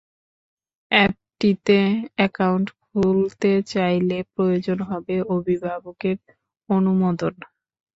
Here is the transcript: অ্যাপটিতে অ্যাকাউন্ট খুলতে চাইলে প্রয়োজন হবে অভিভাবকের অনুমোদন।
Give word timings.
অ্যাপটিতে 0.91 1.79
অ্যাকাউন্ট 2.17 2.67
খুলতে 2.83 3.51
চাইলে 3.73 4.17
প্রয়োজন 4.33 4.77
হবে 4.89 5.15
অভিভাবকের 5.35 6.17
অনুমোদন। 6.69 7.33